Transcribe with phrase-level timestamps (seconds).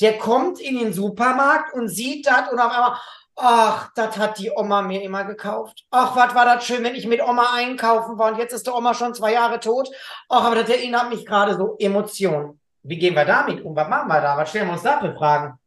[0.00, 2.98] Der kommt in den Supermarkt und sieht das und auf einmal,
[3.36, 5.84] ach, das hat die Oma mir immer gekauft.
[5.90, 8.74] Ach, was war das schön, wenn ich mit Oma einkaufen war und jetzt ist der
[8.74, 9.88] Oma schon zwei Jahre tot.
[10.28, 12.60] Ach, aber das erinnert mich gerade so Emotionen.
[12.82, 13.74] Wie gehen wir damit um?
[13.74, 14.36] Was machen wir da?
[14.36, 15.58] Was stellen wir uns da für Fragen?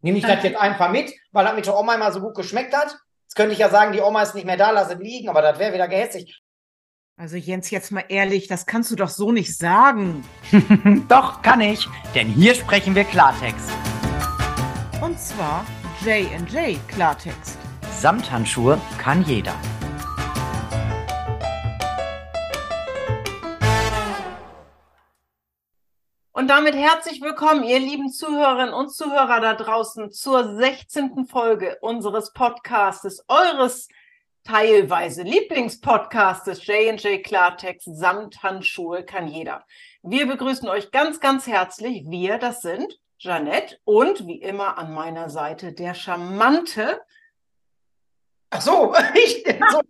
[0.00, 2.76] Nehme ich das jetzt einfach mit, weil das mit der Oma immer so gut geschmeckt
[2.76, 2.96] hat?
[3.24, 5.40] Jetzt könnte ich ja sagen, die Oma ist nicht mehr da, lass es liegen, aber
[5.40, 6.42] das wäre wieder gehässig.
[7.16, 10.24] Also Jens, jetzt mal ehrlich, das kannst du doch so nicht sagen.
[11.08, 13.70] doch, kann ich, denn hier sprechen wir Klartext.
[15.00, 15.64] Und zwar
[16.04, 17.56] J&J Klartext.
[18.00, 19.54] Samthandschuhe kann jeder.
[26.32, 31.26] Und damit herzlich willkommen, ihr lieben Zuhörerinnen und Zuhörer da draußen, zur 16.
[31.26, 33.86] Folge unseres Podcastes, eures
[34.44, 39.64] teilweise Lieblingspodcastes J&J Klartext samt Handschuhe kann jeder.
[40.02, 42.04] Wir begrüßen euch ganz, ganz herzlich.
[42.06, 47.00] Wir, das sind Jeanette und wie immer an meiner Seite der charmante
[48.56, 49.80] Ach so, ich, so,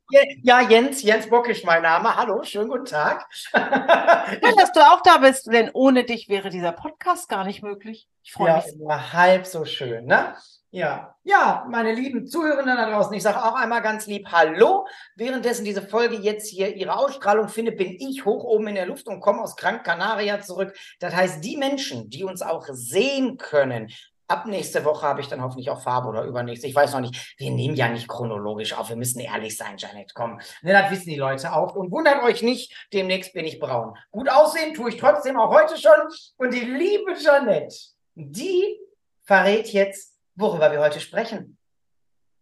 [0.42, 2.16] ja, Jens, Jens Bock ist mein Name.
[2.16, 3.26] Hallo, schönen guten Tag.
[3.52, 8.08] Schön, dass du auch da bist, denn ohne dich wäre dieser Podcast gar nicht möglich.
[8.22, 8.80] Ich freue ja, mich.
[8.80, 10.34] Immer halb so schön, ne?
[10.74, 14.88] Ja, ja, meine lieben Zuhörenden da draußen, ich sage auch einmal ganz lieb Hallo.
[15.14, 19.06] Währenddessen diese Folge jetzt hier ihre Ausstrahlung findet, bin ich hoch oben in der Luft
[19.06, 20.76] und komme aus Gran Canaria zurück.
[20.98, 23.92] Das heißt, die Menschen, die uns auch sehen können,
[24.26, 26.66] ab nächste Woche habe ich dann hoffentlich auch Farbe oder übernächste.
[26.66, 27.36] Ich weiß noch nicht.
[27.38, 28.88] Wir nehmen ja nicht chronologisch auf.
[28.88, 30.12] Wir müssen ehrlich sein, Janet.
[30.12, 30.40] Komm.
[30.62, 31.76] Ne, das wissen die Leute auch.
[31.76, 33.96] Und wundert euch nicht, demnächst bin ich braun.
[34.10, 35.92] Gut aussehen tue ich trotzdem auch heute schon.
[36.36, 37.72] Und die liebe Janet,
[38.16, 38.80] die
[39.22, 41.58] verrät jetzt, worüber wir heute sprechen.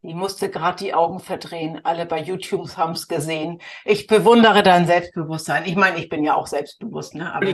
[0.03, 1.81] Die musste gerade die Augen verdrehen.
[1.85, 3.61] Alle bei YouTube haben es gesehen.
[3.85, 5.65] Ich bewundere dein Selbstbewusstsein.
[5.65, 7.33] Ich meine, ich bin ja auch selbstbewusst, ne?
[7.33, 7.47] Aber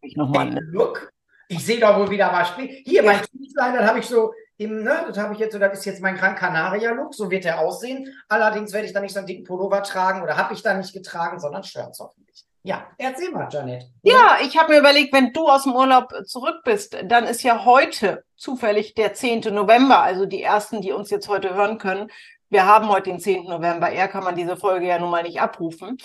[0.00, 0.50] ich nochmal.
[0.50, 0.60] Ne?
[0.70, 1.12] Look,
[1.48, 2.56] ich sehe doch wohl wieder was.
[2.56, 5.78] Hier, mein Tweetline, das habe ich so im, ne, das habe ich jetzt so, das
[5.78, 8.14] ist jetzt mein Gran Canaria-Look, so wird er aussehen.
[8.28, 10.92] Allerdings werde ich da nicht so einen dicken Pullover tragen oder habe ich da nicht
[10.92, 12.21] getragen, sondern Shirts hoffentlich.
[12.64, 13.90] Ja, erzähl mal, Janet.
[14.02, 17.64] Ja, ich habe mir überlegt, wenn du aus dem Urlaub zurück bist, dann ist ja
[17.64, 19.52] heute zufällig der 10.
[19.52, 22.10] November, also die ersten, die uns jetzt heute hören können.
[22.50, 23.44] Wir haben heute den 10.
[23.44, 25.98] November, eher kann man diese Folge ja nun mal nicht abrufen.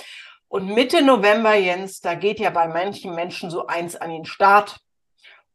[0.47, 4.79] Und Mitte November, Jens, da geht ja bei manchen Menschen so eins an den Start.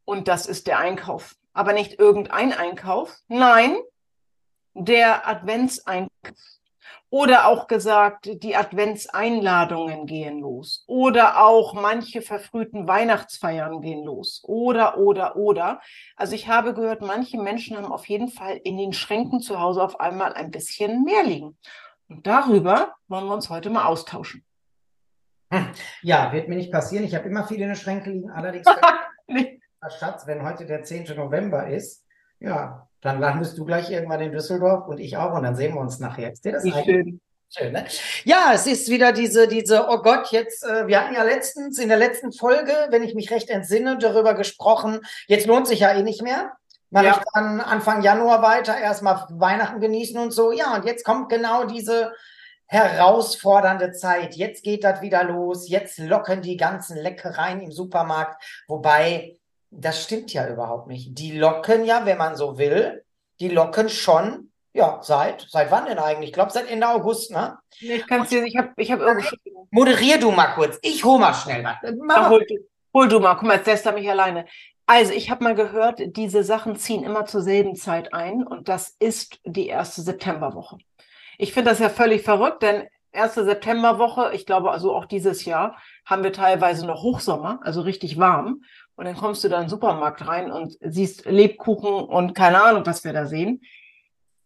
[0.05, 1.35] Und das ist der Einkauf.
[1.53, 3.17] Aber nicht irgendein Einkauf.
[3.27, 3.77] Nein,
[4.75, 6.11] der Adventseinkauf.
[7.13, 10.83] Oder auch gesagt, die Adventseinladungen gehen los.
[10.87, 14.41] Oder auch manche verfrühten Weihnachtsfeiern gehen los.
[14.45, 15.83] Oder, oder, oder.
[16.17, 19.83] Also ich habe gehört, manche Menschen haben auf jeden Fall in den Schränken zu Hause
[19.83, 21.59] auf einmal ein bisschen mehr liegen.
[22.09, 24.43] Und darüber wollen wir uns heute mal austauschen.
[25.53, 25.67] Hm.
[26.01, 27.05] Ja, wird mir nicht passieren.
[27.05, 28.31] Ich habe immer viele in den Schränken liegen.
[28.31, 28.67] Allerdings
[29.99, 31.15] Schatz, wenn heute der 10.
[31.15, 32.02] November ist,
[32.43, 35.81] ja, dann landest du gleich irgendwann in Düsseldorf und ich auch und dann sehen wir
[35.81, 36.33] uns nachher.
[36.33, 37.21] Ist dir das Wie schön.
[37.55, 37.85] Schön, ne?
[38.25, 41.91] Ja, es ist wieder diese, diese, oh Gott, jetzt, äh, wir hatten ja letztens in
[41.91, 46.03] der letzten Folge, wenn ich mich recht entsinne, darüber gesprochen, jetzt lohnt sich ja eh
[46.03, 46.53] nicht mehr.
[46.89, 47.19] Mache ja.
[47.19, 50.51] ich dann Anfang Januar weiter, erstmal Weihnachten genießen und so.
[50.51, 52.13] Ja, und jetzt kommt genau diese
[52.67, 54.35] herausfordernde Zeit.
[54.35, 55.69] Jetzt geht das wieder los.
[55.69, 58.43] Jetzt locken die ganzen Leckereien im Supermarkt.
[58.67, 59.37] Wobei,
[59.73, 61.19] das stimmt ja überhaupt nicht.
[61.19, 63.05] Die locken ja, wenn man so will,
[63.41, 66.31] die locken schon, ja, seit, seit wann denn eigentlich?
[66.31, 67.59] Ich glaube, seit Ende August, ne?
[67.81, 69.67] Nee, ich kann dir, ich habe ich hab irgendwo.
[69.71, 70.79] Moderier du mal kurz.
[70.83, 72.29] Ich hol mal schnell was.
[72.29, 72.55] Hol, du,
[72.95, 74.47] hol du mal, guck mal, jetzt lässt er mich alleine.
[74.87, 78.97] Also, ich habe mal gehört, diese Sachen ziehen immer zur selben Zeit ein und das
[78.99, 80.79] ist die erste Septemberwoche.
[81.39, 85.77] Ich finde das ja völlig verrückt, denn erste Septemberwoche, ich glaube also auch dieses Jahr,
[86.05, 88.63] haben wir teilweise noch Hochsommer, also richtig warm.
[88.97, 92.85] Und dann kommst du da in den Supermarkt rein und siehst Lebkuchen und keine Ahnung,
[92.85, 93.63] was wir da sehen.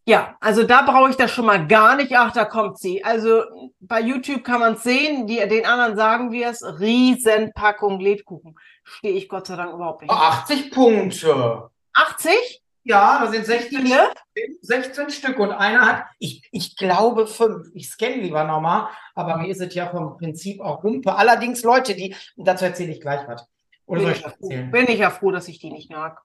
[0.09, 2.13] Ja, also da brauche ich das schon mal gar nicht.
[2.15, 3.03] Ach, da kommt sie.
[3.03, 3.43] Also
[3.81, 5.27] bei YouTube kann man es sehen.
[5.27, 6.63] Die, den anderen sagen wir es.
[6.63, 8.57] Riesenpackung Lebkuchen.
[8.85, 10.11] Stehe ich Gott sei Dank überhaupt nicht.
[10.13, 11.71] 80 Punkte.
[11.95, 12.63] 80?
[12.85, 14.15] Ja, da sind 16, Stück,
[14.63, 17.67] 16 Stück und einer hat, ich, ich glaube fünf.
[17.75, 21.17] Ich scanne lieber nochmal, aber mir ist es ja vom Prinzip auch Humpe.
[21.17, 23.45] Allerdings Leute, die, dazu erzähle ich gleich was.
[23.87, 24.71] Oder bin soll ich das erzählen?
[24.71, 26.21] Bin ich ja froh, dass ich die nicht mag.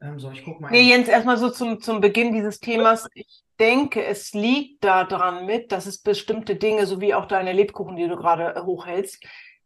[0.00, 0.70] Ähm, so, ich guck mal.
[0.70, 3.08] Nee, Jens, erstmal so zum, zum Beginn dieses Themas.
[3.14, 7.96] Ich denke, es liegt daran mit, dass es bestimmte Dinge, so wie auch deine Lebkuchen,
[7.96, 9.22] die du gerade äh, hochhältst,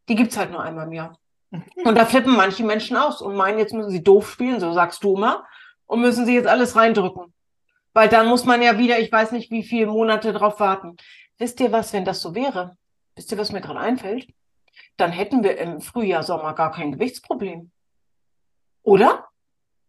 [0.09, 1.19] die gibt's halt nur einmal im Jahr.
[1.85, 5.05] Und da flippen manche Menschen aus und meinen, jetzt müssen sie doof spielen, so sagst
[5.05, 5.47] du immer,
[5.87, 7.33] und müssen sie jetzt alles reindrücken.
[7.95, 10.97] Weil dann muss man ja wieder, ich weiß nicht, wie viele Monate drauf warten.
[11.39, 12.77] Wisst ihr was, wenn das so wäre?
[13.15, 14.27] Wisst ihr, was mir gerade einfällt?
[14.97, 17.71] Dann hätten wir im Frühjahr, Sommer gar kein Gewichtsproblem.
[18.83, 19.27] Oder?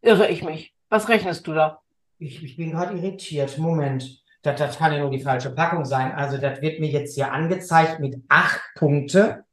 [0.02, 0.74] Irre ich mich?
[0.90, 1.82] Was rechnest du da?
[2.20, 3.58] Ich, ich bin gerade irritiert.
[3.58, 4.24] Moment.
[4.42, 6.14] Das, das kann ja nur die falsche Packung sein.
[6.14, 9.46] Also, das wird mir jetzt hier angezeigt mit acht Punkte.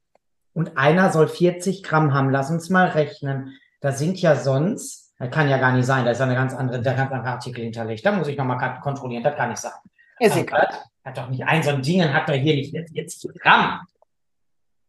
[0.52, 2.31] Und einer soll 40 Gramm haben.
[2.31, 3.58] Lass uns mal rechnen.
[3.81, 6.04] Das sind ja sonst, das kann ja gar nicht sein.
[6.04, 8.06] Da ist ja eine ganz andere, der ganz andere Artikel hinterlegt.
[8.06, 9.22] Da muss ich nochmal kontrollieren.
[9.22, 9.72] Das kann nicht sein.
[10.20, 10.69] Ist egal.
[11.04, 13.81] Hat doch nicht ein so ein Ding, hat doch hier nicht 40 Gramm.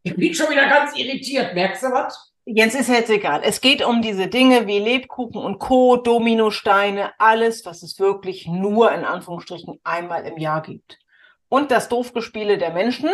[0.06, 1.52] Ich bin schon wieder ganz irritiert.
[1.54, 2.32] Merkst du was?
[2.44, 3.40] Jens ist jetzt egal.
[3.42, 8.92] Es geht um diese Dinge wie Lebkuchen und Co., Dominosteine, alles, was es wirklich nur
[8.92, 10.96] in Anführungsstrichen einmal im Jahr gibt.
[11.48, 13.10] Und das Doofgespiele der Menschen,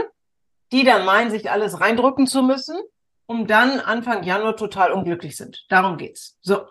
[0.71, 2.79] die dann meinen, sich alles reindrücken zu müssen,
[3.25, 5.65] um dann Anfang Januar total unglücklich sind.
[5.71, 6.37] Darum geht's.
[6.43, 6.67] So,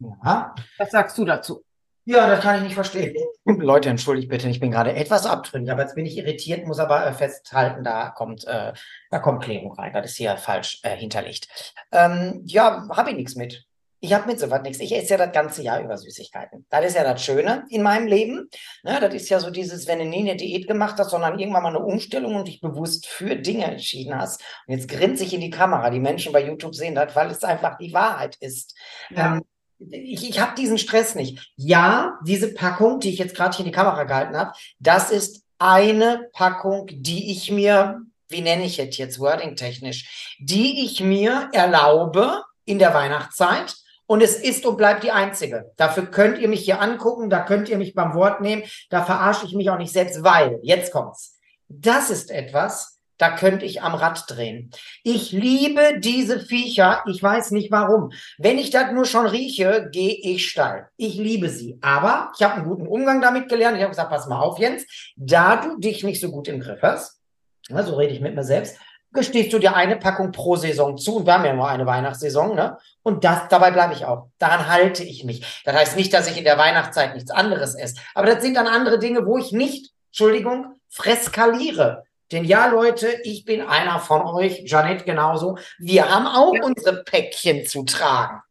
[0.00, 0.52] Ja.
[0.78, 1.62] was sagst du dazu?
[2.08, 3.16] Ja, das kann ich nicht verstehen.
[3.44, 7.04] Leute, entschuldigt bitte, ich bin gerade etwas abtrünnig, aber jetzt bin ich irritiert, muss aber
[7.04, 8.72] äh, festhalten, da kommt, äh,
[9.10, 9.92] da kommt Klärung rein.
[9.92, 11.48] Das ist hier falsch äh, hinterlegt.
[11.90, 13.66] Ähm, ja, habe ich nichts mit.
[13.98, 14.78] Ich habe mit sowas nichts.
[14.78, 16.64] Ich esse ja das ganze Jahr über Süßigkeiten.
[16.70, 18.48] Das ist ja das Schöne in meinem Leben.
[18.84, 21.64] Ne, das ist ja so dieses, wenn du nie eine Diät gemacht hast, sondern irgendwann
[21.64, 24.42] mal eine Umstellung und dich bewusst für Dinge entschieden hast.
[24.68, 25.90] Und jetzt grinst sich in die Kamera.
[25.90, 28.78] Die Menschen bei YouTube sehen das, weil es einfach die Wahrheit ist.
[29.10, 29.38] Ja.
[29.38, 29.42] Ähm,
[29.78, 31.52] ich, ich habe diesen Stress nicht.
[31.56, 35.42] Ja, diese Packung, die ich jetzt gerade hier in die Kamera gehalten habe, das ist
[35.58, 42.42] eine Packung, die ich mir, wie nenne ich es jetzt wording-technisch, die ich mir erlaube
[42.64, 43.74] in der Weihnachtszeit.
[44.08, 45.72] Und es ist und bleibt die einzige.
[45.76, 49.46] Dafür könnt ihr mich hier angucken, da könnt ihr mich beim Wort nehmen, da verarsche
[49.46, 51.40] ich mich auch nicht selbst, weil, jetzt kommt's.
[51.68, 54.70] Das ist etwas, da könnte ich am Rad drehen.
[55.02, 57.02] Ich liebe diese Viecher.
[57.06, 58.12] Ich weiß nicht warum.
[58.38, 60.88] Wenn ich das nur schon rieche, gehe ich steil.
[60.96, 61.78] Ich liebe sie.
[61.80, 63.76] Aber ich habe einen guten Umgang damit gelernt.
[63.76, 64.84] Ich habe gesagt, pass mal auf, Jens,
[65.16, 67.20] da du dich nicht so gut im Griff hast,
[67.68, 68.78] na, so rede ich mit mir selbst,
[69.12, 71.16] gestehst du dir eine Packung pro Saison zu.
[71.16, 72.78] Und wir haben ja nur eine Weihnachtssaison, ne?
[73.02, 74.28] Und das, dabei bleibe ich auch.
[74.38, 75.62] Daran halte ich mich.
[75.64, 77.96] Das heißt nicht, dass ich in der Weihnachtszeit nichts anderes esse.
[78.14, 82.04] Aber das sind dann andere Dinge, wo ich nicht, Entschuldigung, freskaliere.
[82.32, 85.58] Denn ja, Leute, ich bin einer von euch, Janette genauso.
[85.78, 86.64] Wir haben auch Ja.
[86.64, 88.42] unsere Päckchen zu tragen.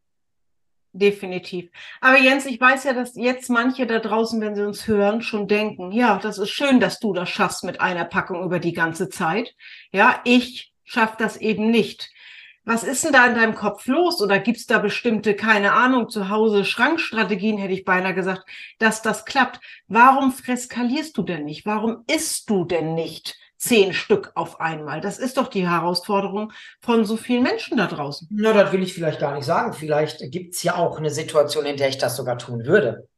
[0.92, 1.68] Definitiv.
[2.00, 5.46] Aber Jens, ich weiß ja, dass jetzt manche da draußen, wenn sie uns hören, schon
[5.46, 9.10] denken, ja, das ist schön, dass du das schaffst mit einer Packung über die ganze
[9.10, 9.54] Zeit.
[9.92, 12.10] Ja, ich schaff das eben nicht.
[12.64, 14.22] Was ist denn da in deinem Kopf los?
[14.22, 18.44] Oder gibt's da bestimmte, keine Ahnung, zu Hause Schrankstrategien, hätte ich beinahe gesagt,
[18.78, 19.60] dass das klappt?
[19.88, 21.66] Warum freskalierst du denn nicht?
[21.66, 25.00] Warum isst du denn nicht zehn Stück auf einmal?
[25.00, 28.28] Das ist doch die Herausforderung von so vielen Menschen da draußen.
[28.30, 29.72] Na, das will ich vielleicht gar nicht sagen.
[29.72, 33.08] Vielleicht gibt's ja auch eine Situation, in der ich das sogar tun würde.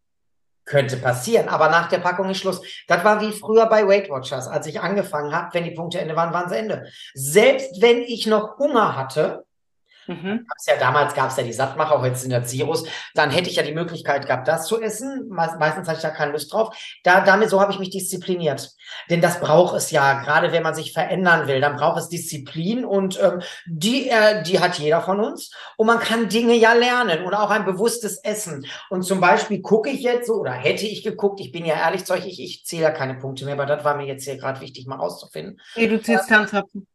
[0.65, 2.61] Könnte passieren, aber nach der Packung ist Schluss.
[2.87, 6.15] Das war wie früher bei Weight Watchers, als ich angefangen habe, wenn die Punkte Ende
[6.15, 6.87] waren, waren sie Ende.
[7.15, 9.47] Selbst wenn ich noch Hunger hatte,
[10.09, 10.47] Mhm.
[10.49, 12.85] gab's ja damals gab es ja die Sattmacher, heute sind das Zeros,
[13.15, 15.29] dann hätte ich ja die Möglichkeit gehabt, das zu essen.
[15.29, 16.77] Me meistens hatte ich da keine Lust drauf.
[17.05, 18.71] Da, damit so habe ich mich diszipliniert.
[19.11, 22.85] Denn das braucht es ja, gerade wenn man sich verändern will, dann braucht es Disziplin
[22.85, 25.51] und ähm, die, äh, die hat jeder von uns.
[25.77, 28.67] Und man kann Dinge ja lernen und auch ein bewusstes Essen.
[28.89, 32.05] Und zum Beispiel gucke ich jetzt so, oder hätte ich geguckt, ich bin ja ehrlich
[32.05, 34.39] zu euch, ich, ich zähle ja keine Punkte mehr, aber das war mir jetzt hier
[34.39, 35.61] gerade wichtig, mal rauszufinden.
[35.77, 36.87] Nee, du zählst Tanzapfen.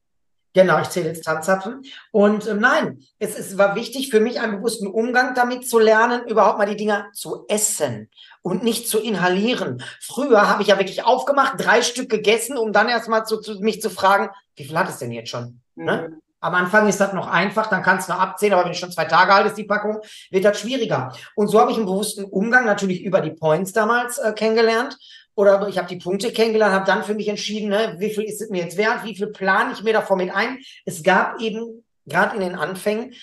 [0.54, 1.82] Genau, ich zähle jetzt Tanzapfen.
[2.12, 6.28] Und ähm, nein, es, es war wichtig für mich, einen bewussten Umgang damit zu lernen,
[6.28, 8.10] überhaupt mal die Dinger zu essen
[8.44, 9.83] und nicht zu inhalieren.
[10.00, 13.81] Früher habe ich ja wirklich aufgemacht, drei Stück gegessen, um dann erstmal zu, zu, mich
[13.81, 15.60] zu fragen, wie viel hat es denn jetzt schon?
[15.76, 16.19] Ne?
[16.40, 19.06] Am Anfang ist das noch einfach, dann kannst du abzählen, aber wenn es schon zwei
[19.06, 21.16] Tage alt ist, die Packung, wird das schwieriger.
[21.36, 24.98] Und so habe ich einen bewussten Umgang natürlich über die Points damals äh, kennengelernt.
[25.35, 28.42] Oder ich habe die Punkte kennengelernt, habe dann für mich entschieden, ne, wie viel ist
[28.42, 30.59] es mir jetzt wert, wie viel plane ich mir davor mit ein.
[30.85, 33.13] Es gab eben gerade in den Anfängen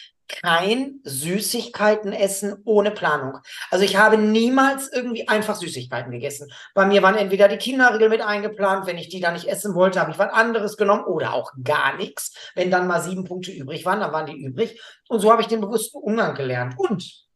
[0.43, 3.38] kein Süßigkeiten essen ohne Planung.
[3.71, 6.50] Also ich habe niemals irgendwie einfach Süßigkeiten gegessen.
[6.75, 10.00] Bei mir waren entweder die Kinderriegel mit eingeplant, wenn ich die dann nicht essen wollte,
[10.00, 12.35] habe ich was anderes genommen oder auch gar nichts.
[12.55, 14.81] Wenn dann mal sieben Punkte übrig waren, dann waren die übrig.
[15.09, 16.75] Und so habe ich den bewussten Umgang gelernt.
[16.79, 17.26] Und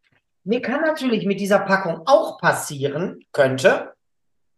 [0.44, 3.93] mir kann natürlich mit dieser Packung auch passieren, könnte,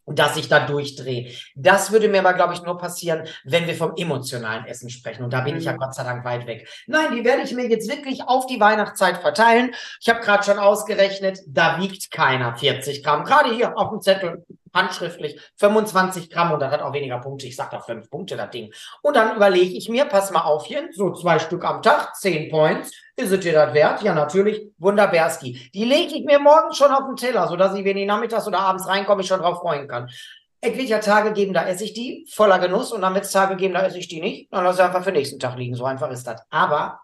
[0.06, 1.32] dass ich da durchdrehe.
[1.54, 5.25] Das würde mir aber, glaube ich, nur passieren, wenn wir vom emotionalen Essen sprechen.
[5.25, 5.78] Und da bin ich ja Mhm.
[5.78, 6.68] Gott sei Dank weit weg.
[6.86, 9.75] Nein, die werde ich mir jetzt wirklich auf die Weihnachtszeit verteilen.
[10.00, 13.25] Ich habe gerade schon ausgerechnet, da wiegt keiner 40 Gramm.
[13.25, 14.44] Gerade hier auf dem Zettel,
[14.76, 17.47] handschriftlich, 25 Gramm und das hat auch weniger Punkte.
[17.47, 18.73] Ich sag doch fünf Punkte, das Ding.
[19.02, 22.50] Und dann überlege ich mir, pass mal auf hier, so zwei Stück am Tag, 10
[22.50, 22.92] Points.
[23.16, 24.02] Ist es dir das wert?
[24.02, 24.68] Ja, natürlich.
[24.78, 25.71] Wunderbarski.
[25.75, 28.61] Die lege ich mir morgen schon auf den Teller, sodass ich, wenn ich nachmittags oder
[28.61, 30.09] abends reinkomme, ich schon drauf freuen kann.
[30.64, 33.75] Ja Tage geben, da esse ich die voller Genuss und dann wird es Tage geben,
[33.75, 34.52] da esse ich die nicht.
[34.52, 35.76] Dann lasse ich einfach für den nächsten Tag liegen.
[35.76, 36.42] So einfach ist das.
[36.50, 37.00] Aber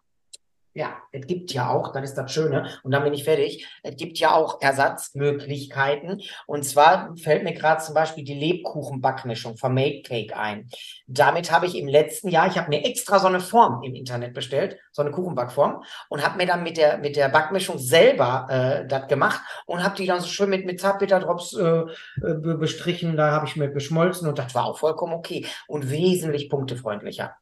[0.75, 3.97] Ja, es gibt ja auch, dann ist das Schöne, und dann bin ich fertig, es
[3.97, 6.23] gibt ja auch Ersatzmöglichkeiten.
[6.47, 10.71] Und zwar fällt mir gerade zum Beispiel die Lebkuchenbackmischung von Make Cake ein.
[11.07, 14.33] Damit habe ich im letzten Jahr, ich habe mir extra so eine Form im Internet
[14.33, 18.87] bestellt, so eine Kuchenbackform, und habe mir dann mit der, mit der Backmischung selber äh,
[18.87, 23.33] das gemacht und habe die dann so schön mit, mit Zartbitterdrops äh, äh, bestrichen, da
[23.33, 27.37] habe ich mir geschmolzen und das war auch vollkommen okay und wesentlich punktefreundlicher.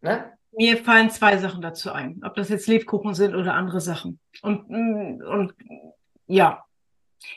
[0.00, 0.37] Ne?
[0.52, 4.18] Mir fallen zwei Sachen dazu ein, ob das jetzt Lebkuchen sind oder andere Sachen.
[4.42, 5.54] Und, mm, und
[6.26, 6.64] ja,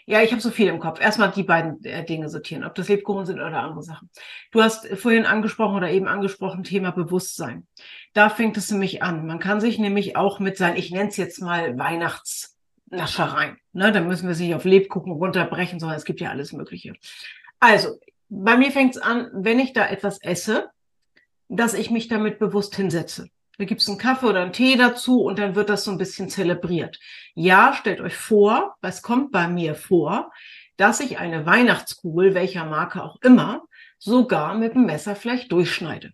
[0.05, 1.01] ja, ich habe so viel im Kopf.
[1.01, 4.09] Erstmal die beiden äh, Dinge sortieren, ob das Lebkuchen sind oder andere Sachen.
[4.51, 7.67] Du hast vorhin angesprochen oder eben angesprochen Thema Bewusstsein.
[8.13, 9.25] Da fängt es nämlich an.
[9.25, 13.57] Man kann sich nämlich auch mit sein, ich nenne es jetzt mal Weihnachtsnaschereien.
[13.73, 16.93] Ne, da müssen wir sich auf Lebkuchen runterbrechen, sondern es gibt ja alles Mögliche.
[17.59, 17.99] Also,
[18.29, 20.69] bei mir fängt es an, wenn ich da etwas esse,
[21.57, 23.27] dass ich mich damit bewusst hinsetze.
[23.57, 25.97] Da gibt es einen Kaffee oder einen Tee dazu und dann wird das so ein
[25.97, 26.99] bisschen zelebriert.
[27.35, 30.31] Ja, stellt euch vor, was kommt bei mir vor,
[30.77, 33.63] dass ich eine Weihnachtskugel, welcher Marke auch immer,
[33.99, 36.11] sogar mit dem Messer vielleicht durchschneide.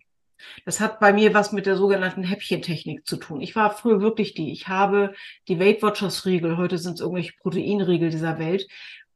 [0.64, 3.40] Das hat bei mir was mit der sogenannten Häppchentechnik zu tun.
[3.40, 4.52] Ich war früher wirklich die.
[4.52, 5.14] Ich habe
[5.48, 8.68] die Weight Watchers Riegel, heute sind es irgendwelche Proteinriegel dieser Welt,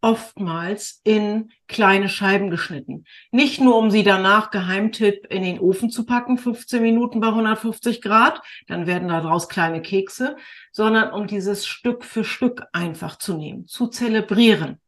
[0.03, 3.05] oftmals in kleine Scheiben geschnitten.
[3.31, 8.03] Nicht nur, um sie danach Geheimtipp in den Ofen zu packen, 15 Minuten bei 150
[8.03, 10.37] Grad, dann werden daraus kleine Kekse,
[10.73, 14.81] sondern um dieses Stück für Stück einfach zu nehmen, zu zelebrieren.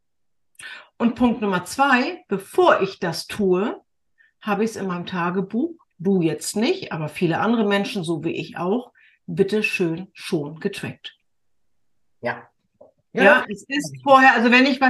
[0.98, 3.80] Und Punkt Nummer zwei, bevor ich das tue,
[4.40, 8.32] habe ich es in meinem Tagebuch, du jetzt nicht, aber viele andere Menschen, so wie
[8.32, 8.92] ich auch,
[9.26, 11.16] bitte schön schon getrackt.
[12.20, 12.48] Ja,
[13.14, 14.80] ja, ja, es ist vorher, also wenn ich,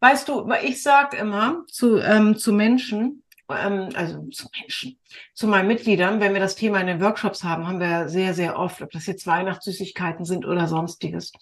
[0.00, 4.98] weißt du, ich sage immer zu, ähm, zu Menschen, ähm, also zu Menschen,
[5.34, 8.58] zu meinen Mitgliedern, wenn wir das Thema in den Workshops haben, haben wir sehr, sehr
[8.58, 11.32] oft, ob das jetzt Weihnachtssüßigkeiten sind oder sonstiges.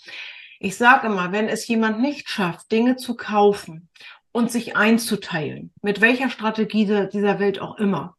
[0.58, 3.88] Ich sage immer, wenn es jemand nicht schafft, Dinge zu kaufen
[4.32, 8.16] und sich einzuteilen, mit welcher Strategie dieser Welt auch immer,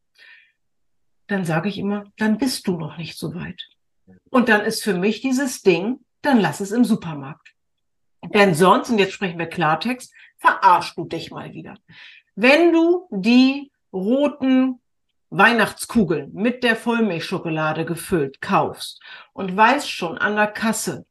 [1.27, 3.67] dann sage ich immer, dann bist du noch nicht so weit.
[4.29, 7.53] Und dann ist für mich dieses Ding, dann lass es im Supermarkt.
[8.23, 11.75] Denn sonst, und jetzt sprechen wir Klartext, verarschst du dich mal wieder.
[12.35, 14.79] Wenn du die roten
[15.29, 19.01] Weihnachtskugeln mit der Vollmilchschokolade gefüllt kaufst
[19.33, 21.05] und weißt schon an der Kasse,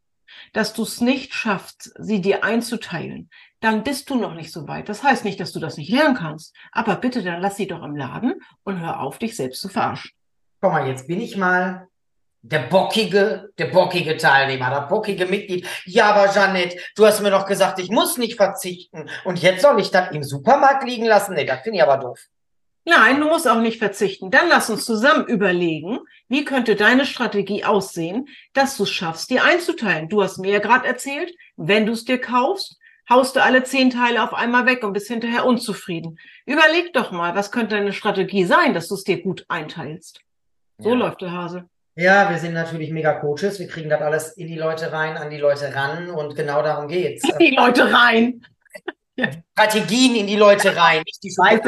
[0.52, 4.88] dass du es nicht schaffst, sie dir einzuteilen, dann bist du noch nicht so weit.
[4.88, 6.54] Das heißt nicht, dass du das nicht lernen kannst.
[6.72, 10.12] Aber bitte, dann lass sie doch im Laden und hör auf, dich selbst zu verarschen.
[10.60, 11.88] Guck mal, jetzt bin ich mal
[12.42, 15.66] der bockige, der bockige Teilnehmer, der bockige Mitglied.
[15.84, 19.10] Ja, aber Jeanette, du hast mir doch gesagt, ich muss nicht verzichten.
[19.24, 21.34] Und jetzt soll ich das im Supermarkt liegen lassen?
[21.34, 22.18] Nee, das finde ich aber doof.
[22.86, 24.30] Nein, du musst auch nicht verzichten.
[24.30, 29.44] Dann lass uns zusammen überlegen, wie könnte deine Strategie aussehen, dass du es schaffst, dir
[29.44, 30.08] einzuteilen.
[30.08, 32.78] Du hast mir ja gerade erzählt, wenn du es dir kaufst,
[33.08, 36.18] haust du alle zehn Teile auf einmal weg und bist hinterher unzufrieden.
[36.46, 40.20] Überleg doch mal, was könnte deine Strategie sein, dass du es dir gut einteilst.
[40.78, 40.94] So ja.
[40.94, 41.68] läuft der Hase.
[42.00, 43.58] Ja, wir sind natürlich mega Coaches.
[43.58, 46.88] Wir kriegen das alles in die Leute rein, an die Leute ran und genau darum
[46.88, 47.28] geht's.
[47.38, 48.40] Die Leute rein.
[49.52, 51.60] Strategien in die Leute rein, nicht die Weiß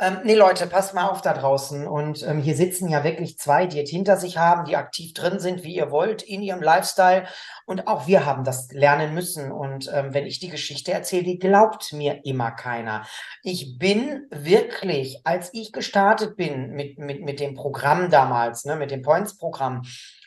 [0.00, 1.86] ähm, nee, Leute, passt mal auf da draußen.
[1.86, 5.38] Und ähm, hier sitzen ja wirklich zwei, die es hinter sich haben, die aktiv drin
[5.38, 7.26] sind, wie ihr wollt, in ihrem Lifestyle.
[7.66, 9.52] Und auch wir haben das lernen müssen.
[9.52, 13.06] Und ähm, wenn ich die Geschichte erzähle, die glaubt mir immer keiner.
[13.42, 18.90] Ich bin wirklich, als ich gestartet bin mit, mit, mit dem Programm damals, ne, mit
[18.90, 19.82] dem Points-Programm,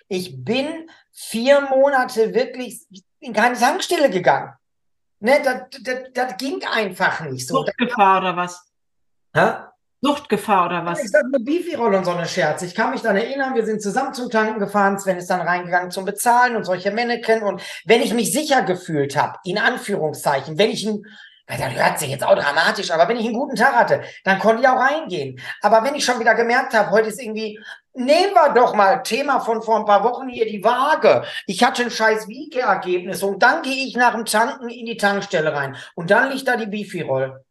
[0.08, 2.86] ich bin vier Monate wirklich
[3.20, 4.54] in keine Tankstelle gegangen.
[5.20, 7.56] Ne, das, das, das ging einfach nicht so.
[7.56, 8.73] Suchtgefahr oder was?
[9.36, 9.54] Hä?
[10.02, 11.02] Suchtgefahr oder was?
[11.02, 12.62] Ich sag eine Bifi-Rolle und so eine Scherz.
[12.62, 15.92] Ich kann mich dann erinnern, wir sind zusammen zum Tanken gefahren, Sven ist dann reingegangen
[15.92, 17.42] zum Bezahlen und solche Männchen.
[17.42, 21.04] Und wenn ich mich sicher gefühlt habe, in Anführungszeichen, wenn ich ein
[21.46, 24.62] das hört sich jetzt auch dramatisch, aber wenn ich einen guten Tag hatte, dann konnte
[24.62, 25.40] ich auch reingehen.
[25.62, 27.60] Aber wenn ich schon wieder gemerkt habe, heute ist irgendwie,
[27.94, 31.26] nehmen wir doch mal Thema von vor ein paar Wochen hier die Waage.
[31.46, 35.54] Ich hatte ein scheiß Wiegeergebnis und dann gehe ich nach dem Tanken in die Tankstelle
[35.54, 37.44] rein und dann liegt da die Bifi-Roll.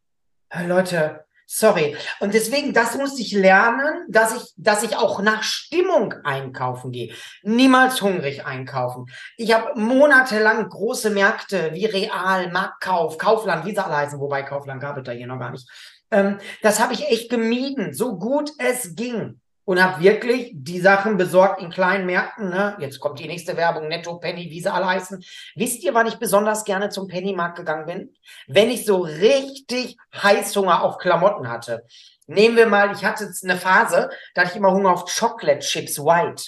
[0.67, 1.25] Leute,
[1.55, 1.95] Sorry.
[2.21, 7.13] Und deswegen, das muss ich lernen, dass ich, dass ich auch nach Stimmung einkaufen gehe.
[7.43, 9.05] Niemals hungrig einkaufen.
[9.37, 14.81] Ich habe monatelang große Märkte wie Real, Marktkauf, Kaufland, wie sie alle heißen, wobei Kaufland
[14.81, 15.69] gab es da hier noch gar nicht.
[16.11, 21.17] Ähm, das habe ich echt gemieden, so gut es ging und habe wirklich die Sachen
[21.17, 22.51] besorgt in kleinen Märkten.
[22.51, 22.77] Ne?
[22.81, 25.23] Jetzt kommt die nächste Werbung, Netto, Penny, wie sie alle heißen.
[25.55, 28.15] Wisst ihr, wann ich besonders gerne zum Pennymarkt gegangen bin?
[28.49, 31.87] Wenn ich so richtig Heißhunger auf Klamotten hatte.
[32.27, 35.99] Nehmen wir mal, ich hatte eine Phase, da hatte ich immer Hunger auf Chocolate Chips
[35.99, 36.45] White.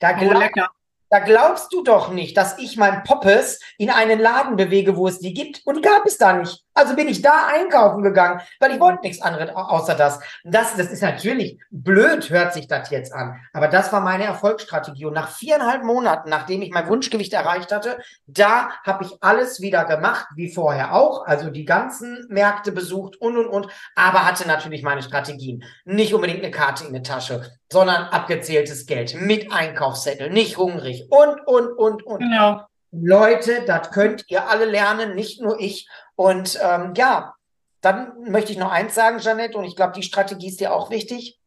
[0.00, 0.70] Da, oh, lecker.
[1.14, 5.20] Da glaubst du doch nicht, dass ich mein Poppes in einen Laden bewege, wo es
[5.20, 5.60] die gibt.
[5.64, 6.64] Und gab es da nicht.
[6.76, 10.18] Also bin ich da einkaufen gegangen, weil ich wollte nichts anderes au- außer das.
[10.42, 13.38] Das, das ist natürlich blöd, hört sich das jetzt an.
[13.52, 15.04] Aber das war meine Erfolgsstrategie.
[15.04, 19.84] Und nach viereinhalb Monaten, nachdem ich mein Wunschgewicht erreicht hatte, da habe ich alles wieder
[19.84, 21.24] gemacht, wie vorher auch.
[21.26, 23.68] Also die ganzen Märkte besucht und, und, und.
[23.94, 25.62] Aber hatte natürlich meine Strategien.
[25.84, 31.40] Nicht unbedingt eine Karte in der Tasche, sondern abgezähltes Geld mit Einkaufszettel, nicht hungrig und,
[31.44, 32.20] und, und, und.
[32.20, 32.62] Genau.
[32.92, 35.88] Leute, das könnt ihr alle lernen, nicht nur ich.
[36.14, 37.34] Und ähm, ja,
[37.80, 40.90] dann möchte ich noch eins sagen, Jeanette, und ich glaube, die Strategie ist dir auch
[40.90, 41.40] wichtig.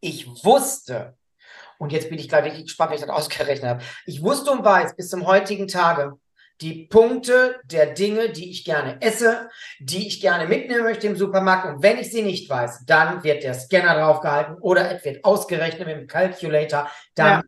[0.00, 1.16] Ich wusste,
[1.78, 3.84] und jetzt bin ich gerade richtig gespannt, wenn ich das ausgerechnet habe.
[4.04, 6.18] Ich wusste und weiß bis zum heutigen Tage
[6.60, 9.48] die Punkte der Dinge, die ich gerne esse,
[9.78, 11.66] die ich gerne mitnehmen möchte im Supermarkt.
[11.66, 15.86] Und wenn ich sie nicht weiß, dann wird der Scanner draufgehalten oder es wird ausgerechnet
[15.86, 16.90] mit dem Calculator.
[17.14, 17.42] Dann Ja.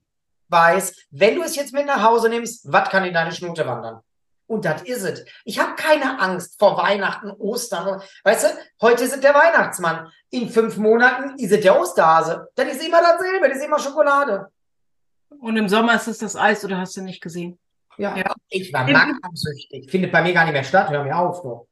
[0.49, 4.01] weiß, wenn du es jetzt mit nach Hause nimmst, was kann in deine Schnute wandern?
[4.47, 5.25] Und das is es.
[5.45, 8.01] Ich habe keine Angst vor Weihnachten, Ostern.
[8.25, 8.49] Weißt du,
[8.81, 10.11] heute ist es der Weihnachtsmann.
[10.31, 12.49] In fünf Monaten ist es der Osterhase.
[12.55, 14.49] Dann ist immer dasselbe, das ist immer Schokolade.
[15.41, 17.59] Und im Sommer ist es das Eis, oder hast du nicht gesehen?
[17.99, 18.35] Ja, Ja.
[18.49, 19.91] ich war magersüchtig.
[19.91, 20.91] Findet bei mir gar nicht mehr statt.
[20.91, 21.67] Hör mir auf, du.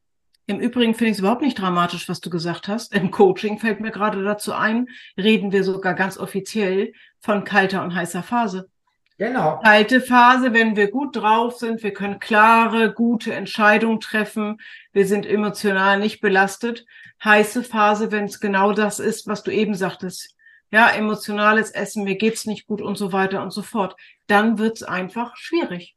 [0.49, 2.93] Im Übrigen finde ich es überhaupt nicht dramatisch, was du gesagt hast.
[2.93, 7.93] Im Coaching fällt mir gerade dazu ein, reden wir sogar ganz offiziell von kalter und
[7.93, 8.69] heißer Phase.
[9.17, 9.59] Genau.
[9.63, 14.61] Kalte Phase, wenn wir gut drauf sind, wir können klare, gute Entscheidungen treffen,
[14.93, 16.85] wir sind emotional nicht belastet.
[17.23, 20.35] Heiße Phase, wenn es genau das ist, was du eben sagtest.
[20.71, 23.95] Ja, emotionales Essen, mir geht's nicht gut und so weiter und so fort.
[24.27, 25.96] Dann wird's einfach schwierig.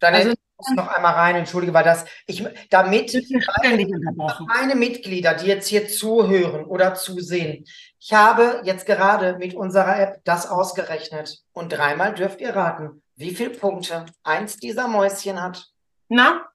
[0.00, 3.14] Janette, Also- ich muss noch einmal rein, entschuldige, weil das, ich, damit
[4.46, 7.64] meine Mitglieder, die jetzt hier zuhören oder zusehen,
[7.98, 13.34] ich habe jetzt gerade mit unserer App das ausgerechnet und dreimal dürft ihr raten, wie
[13.34, 15.66] viele Punkte eins dieser Mäuschen hat.
[16.08, 16.46] Na,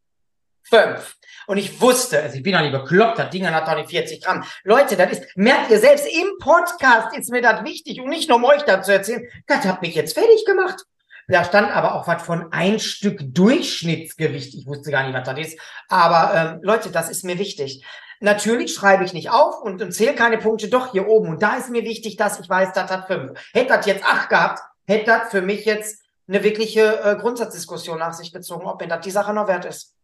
[0.67, 1.15] Fünf.
[1.45, 4.23] Und ich wusste, also ich bin doch nicht bekloppt, das Ding hat doch nicht 40
[4.23, 4.43] Gramm.
[4.63, 8.39] Leute, das ist, merkt ihr selbst, im Podcast ist mir das wichtig und nicht nur
[8.39, 10.83] um euch dazu erzählen, das hat mich jetzt fertig gemacht.
[11.27, 14.53] Da stand aber auch was von ein Stück Durchschnittsgewicht.
[14.53, 15.59] Ich wusste gar nicht, was das ist.
[15.89, 17.83] Aber ähm, Leute, das ist mir wichtig.
[18.19, 21.29] Natürlich schreibe ich nicht auf und, und zähle keine Punkte, doch hier oben.
[21.29, 23.39] Und da ist mir wichtig, dass ich weiß, das hat fünf.
[23.53, 28.13] Hätte das jetzt acht gehabt, hätte das für mich jetzt eine wirkliche äh, Grundsatzdiskussion nach
[28.13, 29.95] sich gezogen, ob mir das die Sache noch wert ist.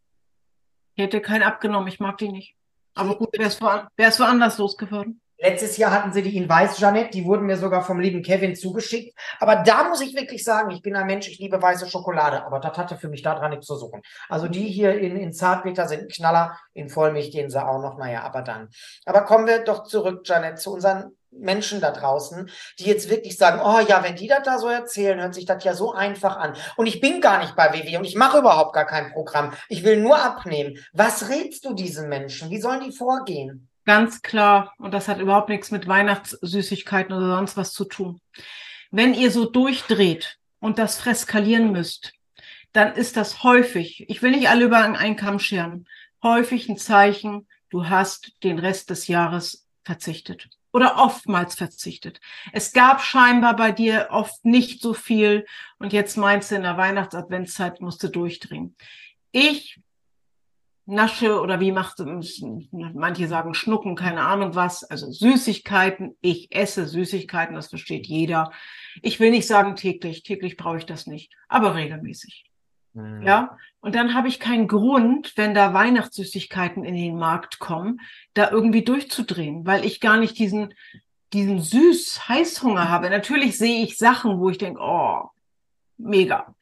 [0.95, 2.55] ich hätte keinen abgenommen, ich mag die nicht.
[2.93, 5.20] Aber gut, wäre es woanders losgeworden.
[5.43, 7.09] Letztes Jahr hatten sie die in Weiß, Jeanette.
[7.09, 9.17] Die wurden mir sogar vom lieben Kevin zugeschickt.
[9.39, 12.45] Aber da muss ich wirklich sagen, ich bin ein Mensch, ich liebe weiße Schokolade.
[12.45, 14.03] Aber das hatte für mich daran nichts zu suchen.
[14.29, 16.59] Also die hier in, in Zartbitter sind ein Knaller.
[16.73, 17.97] In Vollmilch gehen sie auch noch.
[17.97, 18.69] Naja, aber dann.
[19.05, 23.61] Aber kommen wir doch zurück, Jeanette, zu unseren Menschen da draußen, die jetzt wirklich sagen,
[23.63, 26.55] oh ja, wenn die das da so erzählen, hört sich das ja so einfach an.
[26.75, 29.53] Und ich bin gar nicht bei WW und ich mache überhaupt gar kein Programm.
[29.69, 30.77] Ich will nur abnehmen.
[30.93, 32.51] Was rätst du diesen Menschen?
[32.51, 33.70] Wie sollen die vorgehen?
[33.85, 34.73] Ganz klar.
[34.77, 38.21] Und das hat überhaupt nichts mit Weihnachtssüßigkeiten oder sonst was zu tun.
[38.91, 42.13] Wenn ihr so durchdreht und das freskalieren müsst,
[42.73, 45.87] dann ist das häufig, ich will nicht alle über einen Kamm scheren,
[46.23, 52.21] häufig ein Zeichen, du hast den Rest des Jahres verzichtet oder oftmals verzichtet.
[52.53, 55.45] Es gab scheinbar bei dir oft nicht so viel
[55.79, 58.75] und jetzt meinst du in der Weihnachtsadventszeit musst du durchdringen.
[59.31, 59.79] Ich
[60.91, 62.03] nasche oder wie macht
[62.71, 66.17] manche sagen Schnucken, keine Ahnung was, also Süßigkeiten.
[66.21, 68.51] Ich esse Süßigkeiten, das versteht jeder.
[69.01, 72.45] Ich will nicht sagen täglich, täglich brauche ich das nicht, aber regelmäßig.
[72.93, 78.01] Ja, und dann habe ich keinen Grund, wenn da Weihnachtssüßigkeiten in den Markt kommen,
[78.33, 80.73] da irgendwie durchzudrehen, weil ich gar nicht diesen,
[81.31, 83.09] diesen süß Heißhunger habe.
[83.09, 85.29] Natürlich sehe ich Sachen, wo ich denke, oh,
[85.97, 86.53] mega.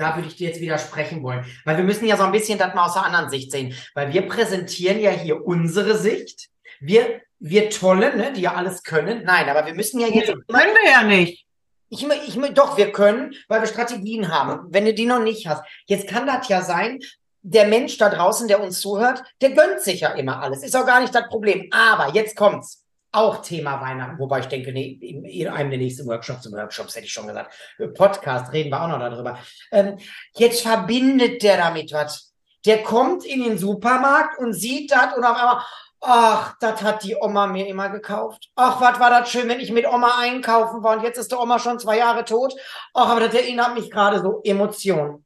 [0.00, 2.74] Da würde ich dir jetzt widersprechen wollen, weil wir müssen ja so ein bisschen das
[2.74, 6.48] mal aus der anderen Sicht sehen, weil wir präsentieren ja hier unsere Sicht.
[6.80, 9.24] Wir, wir Tolle, ne, die ja alles können.
[9.24, 11.44] Nein, aber wir müssen ja jetzt Können wir ja nicht.
[11.90, 14.68] Ich, ich, doch, wir können, weil wir Strategien haben.
[14.70, 15.62] Wenn du die noch nicht hast.
[15.84, 17.00] Jetzt kann das ja sein,
[17.42, 20.62] der Mensch da draußen, der uns zuhört, der gönnt sich ja immer alles.
[20.62, 21.68] Ist auch gar nicht das Problem.
[21.72, 22.79] Aber jetzt kommt's.
[23.12, 26.94] Auch Thema Weihnachten, wobei ich denke, nee, in, in einem der nächsten Workshops, im Workshops
[26.94, 27.52] hätte ich schon gesagt,
[27.94, 29.38] Podcast, reden wir auch noch darüber.
[29.72, 29.98] Ähm,
[30.36, 32.32] jetzt verbindet der damit was.
[32.66, 35.62] Der kommt in den Supermarkt und sieht das und auf einmal,
[36.00, 38.48] ach, das hat die Oma mir immer gekauft.
[38.54, 41.40] Ach, was war das schön, wenn ich mit Oma einkaufen war und jetzt ist der
[41.40, 42.54] Oma schon zwei Jahre tot.
[42.94, 45.24] Ach, aber das erinnert mich gerade so Emotionen.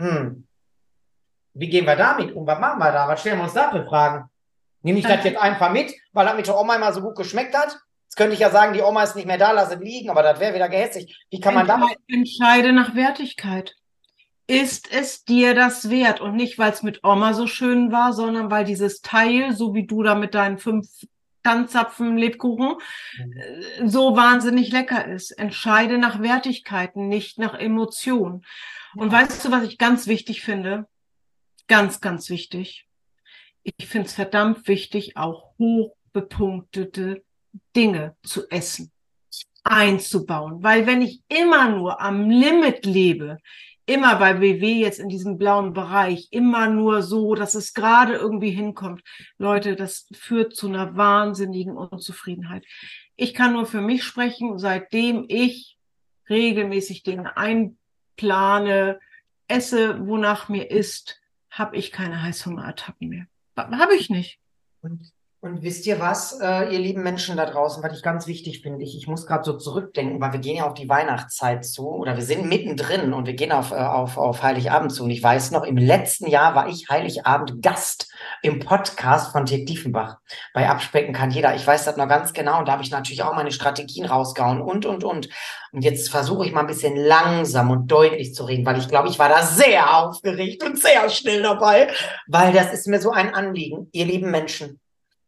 [0.00, 0.46] Hm.
[1.54, 2.46] Wie gehen wir damit um?
[2.46, 3.06] Was machen wir da?
[3.06, 4.31] Was stellen wir uns da für Fragen?
[4.82, 7.56] Nehme ich das jetzt einfach mit, weil das mit der Oma immer so gut geschmeckt
[7.56, 7.78] hat?
[8.04, 10.22] Jetzt könnte ich ja sagen, die Oma ist nicht mehr da, lass ihn liegen, aber
[10.22, 11.18] das wäre wieder gehässig.
[11.30, 11.98] Wie kann man Entscheide, damit?
[12.08, 13.74] entscheide nach Wertigkeit.
[14.46, 16.20] Ist es dir das wert?
[16.20, 19.86] Und nicht, weil es mit Oma so schön war, sondern weil dieses Teil, so wie
[19.86, 20.88] du da mit deinen fünf
[21.42, 22.76] Tanzzapfen Lebkuchen,
[23.18, 25.30] äh, so wahnsinnig lecker ist.
[25.30, 28.44] Entscheide nach Wertigkeiten, nicht nach Emotionen.
[28.94, 30.86] Und weißt du, was ich ganz wichtig finde?
[31.66, 32.86] Ganz, ganz wichtig.
[33.62, 37.22] Ich finde es verdammt wichtig, auch hochbepunktete
[37.76, 38.90] Dinge zu essen,
[39.62, 40.62] einzubauen.
[40.62, 43.38] Weil wenn ich immer nur am Limit lebe,
[43.86, 48.50] immer bei WW jetzt in diesem blauen Bereich, immer nur so, dass es gerade irgendwie
[48.50, 49.02] hinkommt,
[49.38, 52.64] Leute, das führt zu einer wahnsinnigen Unzufriedenheit.
[53.16, 55.78] Ich kann nur für mich sprechen, seitdem ich
[56.28, 59.00] regelmäßig Dinge einplane,
[59.48, 61.20] esse, wonach mir ist,
[61.50, 63.26] habe ich keine Heißhungerattacken mehr.
[63.56, 64.38] Habe ich nicht.
[64.80, 68.62] Und, und wisst ihr was, äh, ihr lieben Menschen da draußen, was ich ganz wichtig
[68.62, 71.88] finde, ich, ich muss gerade so zurückdenken, weil wir gehen ja auf die Weihnachtszeit zu
[71.88, 75.02] oder wir sind mittendrin und wir gehen auf, äh, auf, auf Heiligabend zu.
[75.02, 78.08] Und ich weiß noch, im letzten Jahr war ich Heiligabend Gast
[78.42, 80.18] im Podcast von Dirk Diefenbach.
[80.54, 81.56] Bei Abspecken kann jeder.
[81.56, 84.60] Ich weiß das noch ganz genau und da habe ich natürlich auch meine Strategien rausgehauen
[84.60, 85.28] und, und, und.
[85.72, 89.08] Und jetzt versuche ich mal ein bisschen langsam und deutlich zu reden, weil ich glaube,
[89.08, 91.88] ich war da sehr aufgeregt und sehr schnell dabei,
[92.28, 94.78] weil das ist mir so ein Anliegen, ihr lieben Menschen.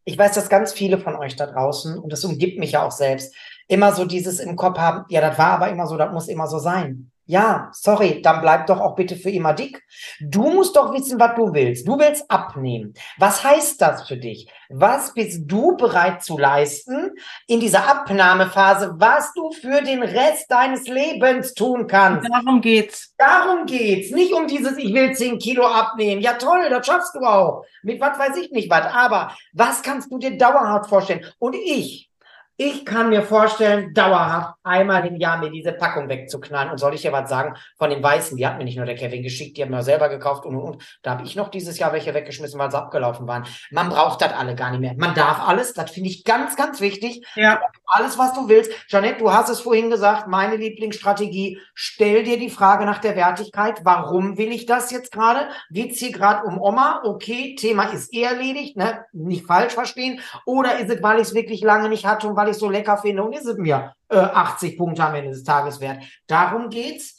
[0.05, 2.91] Ich weiß, dass ganz viele von euch da draußen, und das umgibt mich ja auch
[2.91, 3.35] selbst,
[3.69, 6.47] immer so dieses im Kopf haben, ja, das war aber immer so, das muss immer
[6.47, 7.11] so sein.
[7.27, 9.83] Ja, sorry, dann bleib doch auch bitte für immer dick.
[10.21, 11.89] Du musst doch wissen, was du willst.
[11.89, 12.93] Du willst abnehmen.
[13.17, 14.51] Was heißt das für dich?
[14.69, 17.13] Was bist du bereit zu leisten
[17.47, 22.29] in dieser Abnahmephase, was du für den Rest deines Lebens tun kannst?
[22.31, 23.15] Darum geht's.
[23.17, 24.11] Darum geht's.
[24.11, 26.21] Nicht um dieses, ich will 10 Kilo abnehmen.
[26.21, 27.65] Ja, toll, das schaffst du auch.
[27.83, 28.85] Mit was weiß ich nicht was.
[28.93, 31.25] Aber was kannst du dir dauerhaft vorstellen?
[31.39, 32.11] Und ich,
[32.57, 36.71] ich kann mir vorstellen, dauerhaft einmal im Jahr mir diese Packung wegzuknallen.
[36.71, 37.57] Und soll ich dir was sagen?
[37.77, 40.09] Von den Weißen, die hat mir nicht nur der Kevin geschickt, die haben wir selber
[40.09, 40.99] gekauft und und und.
[41.03, 43.45] Da habe ich noch dieses Jahr welche weggeschmissen, weil sie abgelaufen waren.
[43.71, 44.95] Man braucht das alle gar nicht mehr.
[44.97, 47.27] Man darf alles, das finde ich ganz, ganz wichtig.
[47.35, 47.61] Ja.
[47.87, 48.71] Alles, was du willst.
[48.89, 51.59] Jeanette, du hast es vorhin gesagt, meine Lieblingsstrategie.
[51.75, 53.81] Stell dir die Frage nach der Wertigkeit.
[53.85, 55.49] Warum will ich das jetzt gerade?
[55.71, 57.03] Geht's hier gerade um Oma?
[57.05, 59.05] Okay, Thema ist eh erledigt, ne?
[59.13, 60.21] Nicht falsch verstehen.
[60.47, 62.97] Oder ist es, weil ich es wirklich lange nicht hatte und weil ich so lecker
[62.99, 66.03] finde und ist es mir äh, 80 Punkte am Ende des Tages wert?
[66.27, 67.19] Darum geht's.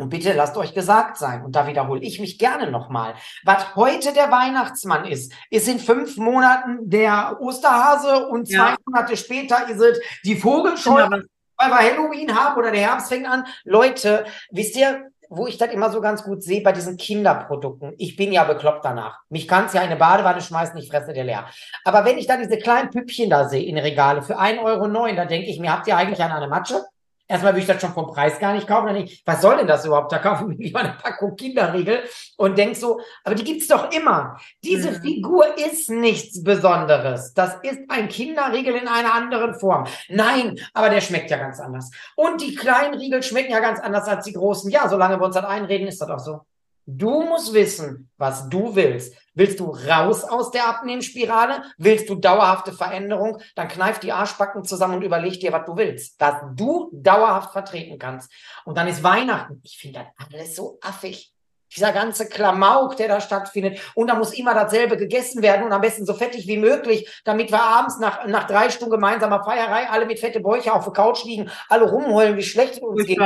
[0.00, 4.12] Und bitte lasst euch gesagt sein, und da wiederhole ich mich gerne nochmal, was heute
[4.12, 8.76] der Weihnachtsmann ist, ist in fünf Monaten der Osterhase und zwei Ja.
[8.86, 11.24] Monate später ist es die Vogelscheuche, Genau.
[11.56, 13.44] weil wir Halloween haben oder der Herbst fängt an.
[13.64, 17.94] Leute, wisst ihr, wo ich das immer so ganz gut sehe bei diesen Kinderprodukten.
[17.98, 19.20] Ich bin ja bekloppt danach.
[19.28, 21.46] Mich kann's ja in eine Badewanne schmeißen, ich fresse dir leer.
[21.84, 25.24] Aber wenn ich da diese kleinen Püppchen da sehe in Regale für 1,09 Euro, da
[25.24, 26.82] denke ich mir, habt ihr eigentlich eine, eine Matsche?
[27.28, 28.86] Erstmal will ich das schon vom Preis gar nicht kaufen.
[28.86, 30.10] Dann ich, was soll denn das überhaupt?
[30.10, 32.02] Da kaufe ich mir lieber eine Packung Kinderriegel
[32.36, 34.38] und denk so, aber die gibt's doch immer.
[34.64, 35.02] Diese Mhm.
[35.02, 37.34] Figur ist nichts Besonderes.
[37.34, 39.86] Das ist ein Kinderriegel in einer anderen Form.
[40.08, 41.90] Nein, aber der schmeckt ja ganz anders.
[42.16, 44.70] Und die kleinen Riegel schmecken ja ganz anders als die großen.
[44.70, 46.40] Ja, solange wir uns das einreden, ist das auch so.
[46.90, 49.14] Du musst wissen, was du willst.
[49.34, 51.62] Willst du raus aus der Abnehmensspirale?
[51.76, 53.42] Willst du dauerhafte Veränderung?
[53.56, 57.98] Dann kneif die Arschbacken zusammen und überleg dir, was du willst, dass du dauerhaft vertreten
[57.98, 58.32] kannst.
[58.64, 59.60] Und dann ist Weihnachten.
[59.64, 61.30] Ich finde das alles so affig.
[61.76, 63.78] Dieser ganze Klamauk, der da stattfindet.
[63.94, 67.50] Und da muss immer dasselbe gegessen werden und am besten so fettig wie möglich, damit
[67.50, 71.22] wir abends nach, nach drei Stunden gemeinsamer Feierei alle mit fette Bäuche auf der Couch
[71.24, 73.20] liegen, alle rumheulen, wie schlecht es uns geht.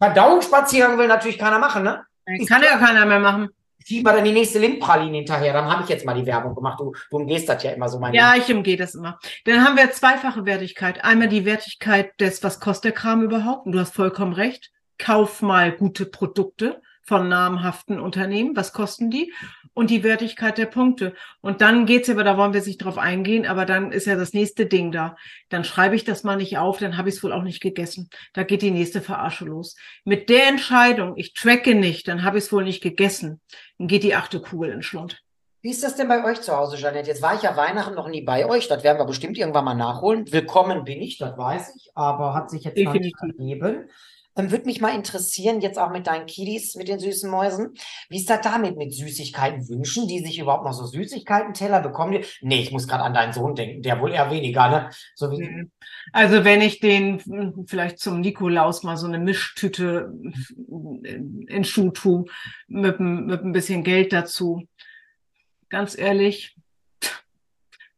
[0.00, 2.04] Verdauungsspaziergang will natürlich keiner machen, ne?
[2.48, 3.48] Kann ja keiner mehr machen.
[3.86, 5.52] Schieben wir dann die nächste Lindpraline hinterher.
[5.52, 6.80] Dann habe ich jetzt mal die Werbung gemacht.
[6.80, 9.20] Du, du umgehst das ja immer so, mein Ja, ich umgehe das immer.
[9.44, 11.04] Dann haben wir zweifache Wertigkeit.
[11.04, 13.66] Einmal die Wertigkeit des, was kostet der Kram überhaupt?
[13.66, 14.72] Und du hast vollkommen recht.
[14.98, 18.56] Kauf mal gute Produkte von namhaften Unternehmen.
[18.56, 19.32] Was kosten die?
[19.76, 21.12] Und die Wertigkeit der Punkte.
[21.42, 24.32] Und dann geht's aber, da wollen wir nicht drauf eingehen, aber dann ist ja das
[24.32, 25.16] nächste Ding da.
[25.50, 28.08] Dann schreibe ich das mal nicht auf, dann habe ich es wohl auch nicht gegessen.
[28.32, 29.76] Da geht die nächste Verarsche los.
[30.06, 33.42] Mit der Entscheidung, ich tracke nicht, dann habe ich es wohl nicht gegessen.
[33.76, 35.22] Dann geht die achte Kugel in Schlund.
[35.60, 37.08] Wie ist das denn bei euch zu Hause, Janette?
[37.08, 38.68] Jetzt war ich ja Weihnachten noch nie bei euch.
[38.68, 40.24] Das werden wir bestimmt irgendwann mal nachholen.
[40.32, 43.38] Willkommen bin ich, das weiß ich, aber hat sich jetzt noch nicht Definitiv.
[43.38, 43.90] ergeben.
[44.36, 47.74] Ähm, Würde mich mal interessieren, jetzt auch mit deinen Kiddies, mit den süßen Mäusen.
[48.08, 49.68] Wie ist das damit mit Süßigkeiten?
[49.68, 51.80] Wünschen die sich überhaupt noch so Süßigkeiten-Teller?
[51.80, 52.24] Bekommen die?
[52.42, 53.82] Nee, ich muss gerade an deinen Sohn denken.
[53.82, 54.90] Der wohl eher weniger, ne?
[55.14, 55.70] So wie, Mhm.
[56.12, 60.12] Also wenn ich den vielleicht zum Nikolaus mal so eine Mischtüte
[60.68, 62.24] in Schuh tue,
[62.68, 64.62] mit, mit ein bisschen Geld dazu.
[65.68, 66.55] Ganz ehrlich,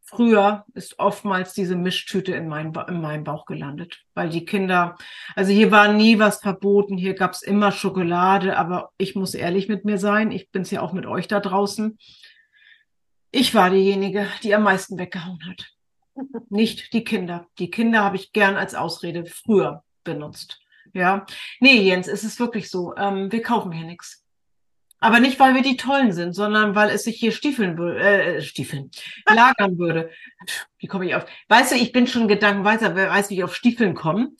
[0.08, 4.96] früher ist oftmals diese Mischtüte in, mein, in meinem Bauch gelandet, weil die Kinder,
[5.36, 9.68] also hier war nie was verboten, hier gab es immer Schokolade, aber ich muss ehrlich
[9.68, 11.98] mit mir sein, ich bin's ja auch mit euch da draußen.
[13.30, 15.66] Ich war diejenige, die am meisten weggehauen hat.
[16.48, 17.46] Nicht die Kinder.
[17.58, 20.58] Die Kinder habe ich gern als Ausrede früher benutzt.
[20.94, 21.26] Ja.
[21.60, 22.96] Nee, Jens, es ist wirklich so.
[22.96, 24.24] Ähm, wir kaufen hier nichts.
[25.00, 28.42] Aber nicht, weil wir die Tollen sind, sondern weil es sich hier stiefeln würde, äh,
[28.42, 28.90] stiefeln,
[29.32, 30.10] lagern würde.
[30.78, 31.24] Wie komme ich auf?
[31.48, 34.30] Weißt du, ich bin schon gedankenweise, wer weiß, wie ich auf Stiefeln komme,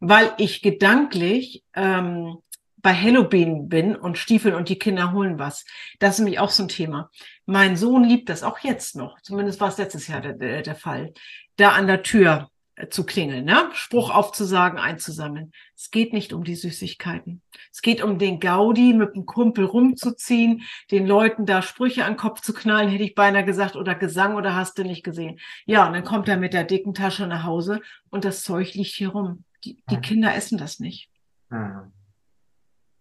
[0.00, 2.38] weil ich gedanklich ähm,
[2.80, 5.64] bei Halloween bin und Stiefeln und die Kinder holen was.
[5.98, 7.10] Das ist nämlich auch so ein Thema.
[7.46, 9.20] Mein Sohn liebt das auch jetzt noch.
[9.20, 11.12] Zumindest war es letztes Jahr der, der, der Fall.
[11.56, 12.57] Da an der Tür äh,
[12.90, 13.68] zu klingeln, ne?
[13.72, 15.52] Spruch aufzusagen, einzusammeln.
[15.76, 17.42] Es geht nicht um die Süßigkeiten.
[17.72, 22.18] Es geht um den Gaudi, mit dem Kumpel rumzuziehen, den Leuten da Sprüche an den
[22.18, 25.38] Kopf zu knallen, hätte ich beinahe gesagt, oder Gesang oder hast du nicht gesehen.
[25.66, 28.90] Ja, und dann kommt er mit der dicken Tasche nach Hause und das Zeug liegt
[28.94, 29.44] hier rum.
[29.64, 30.00] Die, die Ja.
[30.00, 31.10] Kinder essen das nicht.
[31.50, 31.92] Hm.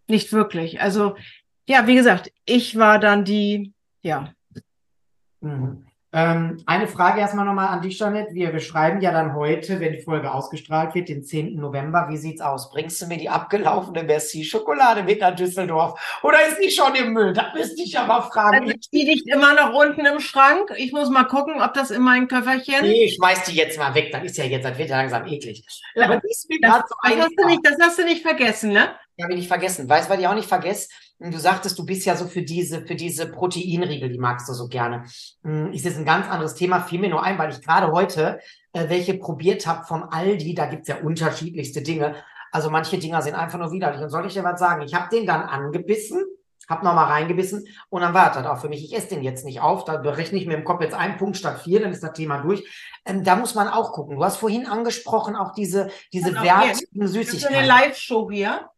[0.07, 0.81] Nicht wirklich.
[0.81, 1.15] Also,
[1.67, 4.33] ja, wie gesagt, ich war dann die, ja,
[5.39, 5.86] Mhm.
[6.17, 8.33] Ähm, eine Frage erstmal nochmal an dich, Janet.
[8.33, 11.55] Wir, wir schreiben ja dann heute, wenn die Folge ausgestrahlt wird, den 10.
[11.57, 12.07] November.
[12.09, 12.71] Wie sieht's aus?
[12.71, 16.19] Bringst du mir die abgelaufene Merci-Schokolade mit nach Düsseldorf?
[16.23, 17.33] Oder ist die schon im Müll?
[17.33, 18.61] Da müsste ich aber fragen.
[18.61, 20.73] Also die liegt immer noch unten im Schrank.
[20.77, 22.81] Ich muss mal gucken, ob das in mein Köfferchen.
[22.81, 24.11] Nee, ich schmeiß die jetzt mal weg.
[24.11, 25.63] Das ist ja jetzt, das wird ja langsam eklig.
[25.95, 28.89] Aber Das, gerade so das, hast du nicht, das hast du nicht vergessen, ne?
[29.17, 29.87] Ja, habe ich nicht vergessen.
[29.87, 30.89] Weißt du, was ich auch nicht vergesse?
[31.19, 34.67] Du sagtest, du bist ja so für diese, für diese Proteinriegel, die magst du so
[34.67, 35.03] gerne.
[35.43, 38.39] Hm, Ist jetzt ein ganz anderes Thema, fiel mir nur ein, weil ich gerade heute
[38.73, 40.53] äh, welche probiert habe vom Aldi.
[40.53, 42.15] Da gibt's ja unterschiedlichste Dinge.
[42.51, 43.99] Also manche Dinger sind einfach nur widerlich.
[44.01, 44.83] Und soll ich dir was sagen?
[44.83, 46.23] Ich habe den dann angebissen,
[46.69, 48.83] habe nochmal reingebissen und dann war das auch für mich.
[48.83, 49.85] Ich esse den jetzt nicht auf.
[49.85, 52.41] Da berechne ich mir im Kopf jetzt einen Punkt statt vier, dann ist das Thema
[52.41, 52.63] durch.
[53.05, 54.17] Ähm, da muss man auch gucken.
[54.17, 57.65] Du hast vorhin angesprochen, auch diese, diese Genau, wertigen Das ist eine Süßigkeiten.
[57.65, 58.69] Live-Show hier.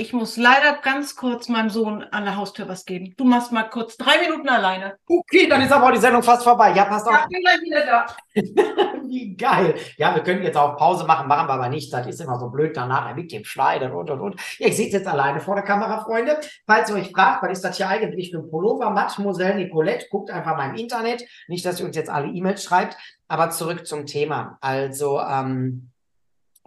[0.00, 3.14] Ich muss leider ganz kurz meinem Sohn an der Haustür was geben.
[3.16, 4.96] Du machst mal kurz drei Minuten alleine.
[5.08, 6.72] Okay, dann ist aber auch die Sendung fast vorbei.
[6.72, 7.26] Ja, passt Ja, auf.
[7.28, 8.06] bin gleich wieder da.
[9.08, 9.74] Wie geil.
[9.96, 11.92] Ja, wir können jetzt auch Pause machen, machen wir aber nicht.
[11.92, 14.40] Das ist immer so blöd danach mit dem Schneiden und und und.
[14.58, 16.38] Ja, ich sitze jetzt alleine vor der Kamera, Freunde.
[16.64, 18.90] Falls ihr euch fragt, was ist das hier eigentlich für ein Pullover?
[18.90, 21.24] Mademoiselle Nicolette, guckt einfach mal im Internet.
[21.48, 24.58] Nicht, dass ihr uns jetzt alle E-Mails schreibt, aber zurück zum Thema.
[24.60, 25.90] Also, ähm,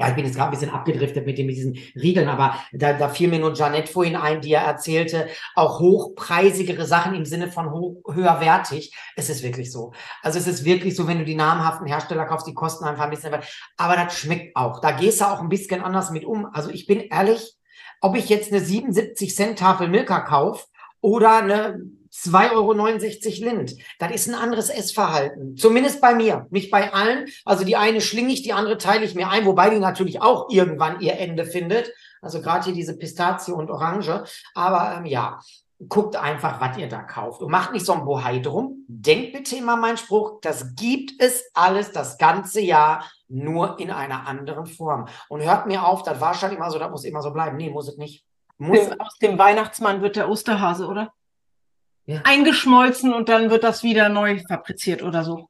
[0.01, 2.93] ja, ich bin jetzt gerade ein bisschen abgedriftet mit, dem, mit diesen Riegeln, aber da,
[2.93, 7.51] da fiel mir nur Janette vorhin ein, die ja erzählte, auch hochpreisigere Sachen im Sinne
[7.51, 8.95] von hoch, höherwertig.
[9.15, 9.93] Es ist wirklich so.
[10.23, 13.11] Also es ist wirklich so, wenn du die namhaften Hersteller kaufst, die kosten einfach ein
[13.11, 13.35] bisschen,
[13.77, 14.81] aber das schmeckt auch.
[14.81, 16.47] Da gehst du auch ein bisschen anders mit um.
[16.51, 17.55] Also ich bin ehrlich,
[17.99, 20.65] ob ich jetzt eine 77 Cent Tafel Milka kaufe
[20.99, 21.79] oder eine
[22.13, 23.75] 2,69 Euro Lind.
[23.99, 25.55] Das ist ein anderes Essverhalten.
[25.55, 26.47] Zumindest bei mir.
[26.49, 27.27] Nicht bei allen.
[27.45, 30.49] Also die eine schlinge ich, die andere teile ich mir ein, wobei die natürlich auch
[30.49, 31.91] irgendwann ihr Ende findet.
[32.21, 34.23] Also gerade hier diese Pistazie und Orange.
[34.53, 35.39] Aber ähm, ja,
[35.87, 37.41] guckt einfach, was ihr da kauft.
[37.41, 38.85] Und macht nicht so ein Bohai drum.
[38.87, 44.27] Denkt bitte immer mein Spruch, das gibt es alles das ganze Jahr, nur in einer
[44.27, 45.07] anderen Form.
[45.29, 47.57] Und hört mir auf, das war schon immer so, das muss immer so bleiben.
[47.57, 48.25] Nee, muss es nicht.
[48.57, 51.13] Muss Aus dem Weihnachtsmann wird der Osterhase, oder?
[52.05, 52.21] Ja.
[52.23, 55.47] Eingeschmolzen und dann wird das wieder neu fabriziert oder so.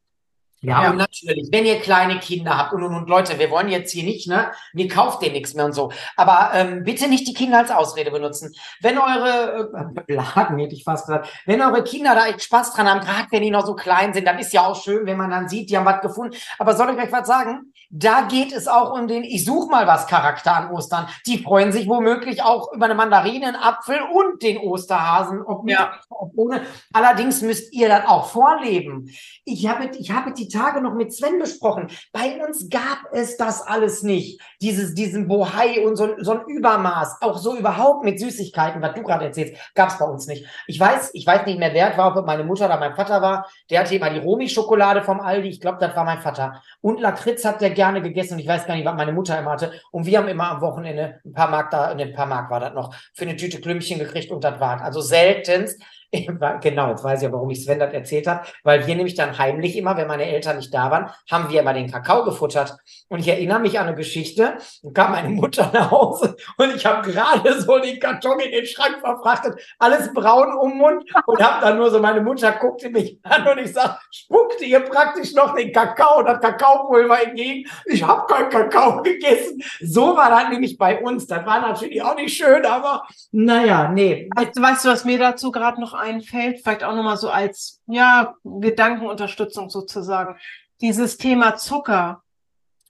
[0.64, 0.94] Ja, Ja.
[0.94, 4.28] natürlich, wenn ihr kleine Kinder habt und, und, und Leute, wir wollen jetzt hier nicht,
[4.28, 5.92] ne, mir kauft ihr nichts mehr und so.
[6.16, 8.54] Aber ähm, bitte nicht die Kinder als Ausrede benutzen.
[8.80, 12.88] Wenn eure, äh, Blagen hätte ich fast gesagt, wenn eure Kinder da echt Spaß dran
[12.88, 15.32] haben, gerade wenn die noch so klein sind, dann ist ja auch schön, wenn man
[15.32, 16.38] dann sieht, die haben was gefunden.
[16.60, 17.71] Aber soll ich euch was sagen?
[17.94, 21.08] Da geht es auch um den, ich such mal was Charakter an Ostern.
[21.28, 25.74] Die freuen sich womöglich auch über eine Mandarine, einen Apfel und den Osterhasen, ob mit,
[25.78, 26.00] Ja.
[26.10, 26.62] ob ohne.
[26.94, 29.10] Allerdings müsst ihr das auch vorleben.
[29.44, 31.90] Ich habe, ich habe die Tage noch mit Sven besprochen.
[32.14, 34.40] Bei uns gab es das alles nicht.
[34.62, 37.18] Dieses, diesen Bohai und so, so ein Übermaß.
[37.22, 40.46] Auch so überhaupt mit Süßigkeiten, was du gerade erzählst, gab es bei uns nicht.
[40.68, 42.96] Ich weiß, ich weiß nicht mehr, wer es war, ob es meine Mutter oder mein
[42.96, 43.50] Vater war.
[43.70, 45.50] Der hatte immer die Romi-Schokolade vom Aldi.
[45.50, 46.62] Ich glaube, das war mein Vater.
[46.80, 48.34] Und Lakritz hat der gerne gegessen.
[48.34, 49.72] Und ich weiß gar nicht, was meine Mutter immer hatte.
[49.92, 52.74] Und wir haben immer am Wochenende ein paar Mark da, ein paar Mark war das
[52.74, 55.82] noch, für eine Tüte Klümpchen gekriegt und das war Also seltenst
[56.62, 59.38] Genau, jetzt weiß ich ja, warum ich Sven das erzählt habe, weil wir nämlich dann
[59.38, 62.78] heimlich immer, wenn meine Eltern nicht da waren, haben wir immer den Kakao gefuttert.
[63.10, 66.86] Und ich erinnere mich an eine Geschichte, da kam meine Mutter nach Hause und ich
[66.86, 71.42] habe gerade so den Karton in den Schrank verfrachtet, alles braun um den Mund und
[71.42, 75.34] habe dann nur so, meine Mutter guckte mich an und ich sag, spuckte ihr praktisch
[75.34, 77.70] noch den Kakao, das Kakaopulver entgegen.
[77.86, 79.62] Ich habe keinen Kakao gegessen.
[79.82, 81.28] So war das nämlich bei uns.
[81.28, 84.30] Das war natürlich auch nicht schön, aber naja, nee.
[84.36, 86.62] Weißt du, weißt du, was mir dazu gerade noch einfällt?
[86.62, 90.38] Vielleicht auch nochmal so als, ja, Gedankenunterstützung sozusagen.
[90.82, 92.24] dieses Thema Zucker,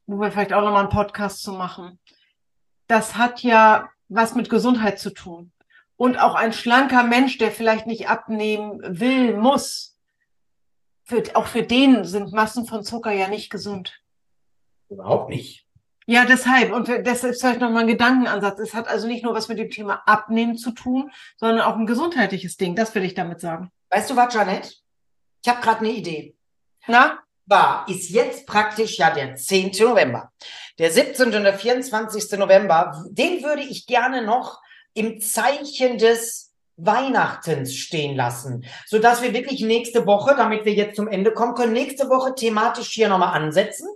[0.07, 1.99] wo wir vielleicht auch nochmal einen Podcast zu machen,
[2.87, 5.51] das hat ja was mit Gesundheit zu tun.
[5.95, 9.97] Und auch ein schlanker Mensch, der vielleicht nicht abnehmen will, muss,
[11.03, 14.00] für, auch für den sind Massen von Zucker ja nicht gesund.
[14.91, 15.65] Überhaupt nicht.
[16.05, 16.73] Ja, deshalb.
[16.73, 18.59] Und das ist vielleicht nochmal ein Gedankenansatz.
[18.59, 21.85] Es hat also nicht nur was mit dem Thema Abnehmen zu tun, sondern auch ein
[21.85, 22.75] gesundheitliches Ding.
[22.75, 23.71] Das will ich damit sagen.
[23.89, 24.81] Weißt du was, Janet?
[25.43, 26.35] Ich habe gerade eine Idee.
[26.87, 27.19] Na?
[27.45, 29.71] War, ist jetzt praktisch ja der 10.
[29.79, 30.31] November.
[30.77, 31.33] Der 17.
[31.33, 32.37] und der 24.
[32.37, 34.61] November, den würde ich gerne noch
[34.93, 40.95] im Zeichen des Weihnachtens stehen lassen, so dass wir wirklich nächste Woche, damit wir jetzt
[40.95, 43.87] zum Ende kommen können, nächste Woche thematisch hier nochmal ansetzen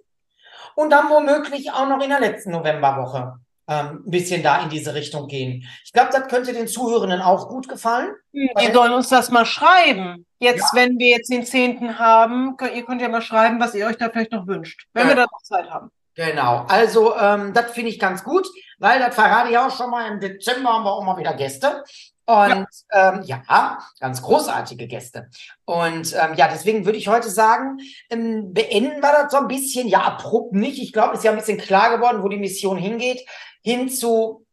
[0.75, 4.93] und dann womöglich auch noch in der letzten Novemberwoche ähm, ein bisschen da in diese
[4.93, 5.67] Richtung gehen.
[5.83, 8.13] Ich glaube, das könnte den Zuhörenden auch gut gefallen.
[8.33, 10.25] Die sollen uns das mal schreiben.
[10.39, 10.81] Jetzt, ja.
[10.81, 13.97] wenn wir jetzt den zehnten haben, könnt, ihr könnt ja mal schreiben, was ihr euch
[13.97, 15.09] da vielleicht noch wünscht, wenn ja.
[15.09, 15.89] wir da noch Zeit haben.
[16.15, 18.47] Genau, also ähm, das finde ich ganz gut,
[18.79, 21.83] weil das verrate ich auch schon mal, im Dezember haben wir auch mal wieder Gäste.
[22.27, 25.29] Und ja, ähm, ja ganz großartige Gäste.
[25.65, 27.77] Und ähm, ja, deswegen würde ich heute sagen,
[28.09, 30.81] ähm, beenden wir das so ein bisschen, ja, abrupt nicht.
[30.81, 33.21] Ich glaube, es ist ja ein bisschen klar geworden, wo die Mission hingeht,
[33.61, 34.45] hin zu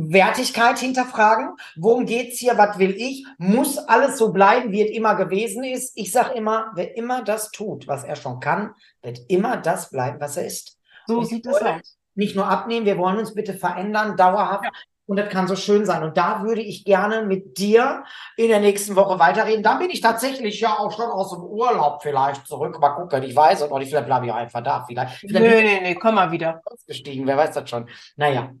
[0.00, 1.56] Wertigkeit hinterfragen.
[1.76, 2.56] Worum geht's hier?
[2.56, 3.26] Was will ich?
[3.36, 5.92] Muss alles so bleiben, wie es immer gewesen ist?
[5.96, 10.20] Ich sage immer, wer immer das tut, was er schon kann, wird immer das bleiben,
[10.20, 10.78] was er ist.
[11.08, 11.98] So sieht es aus.
[12.14, 14.64] Nicht nur abnehmen, wir wollen uns bitte verändern, dauerhaft.
[14.64, 14.70] Ja.
[15.08, 16.02] Und das kann so schön sein.
[16.02, 18.04] Und da würde ich gerne mit dir
[18.36, 19.62] in der nächsten Woche weiterreden.
[19.62, 22.78] Dann bin ich tatsächlich ja auch schon aus dem Urlaub vielleicht zurück.
[22.78, 23.88] Mal gucken, ich weiß es noch nicht.
[23.88, 24.84] Vielleicht bleibe ich auch einfach da.
[24.86, 26.60] Vielleicht, vielleicht nee, nee, nee, komm mal wieder.
[26.62, 27.88] Ausgestiegen, wer weiß das schon.
[28.16, 28.52] Naja,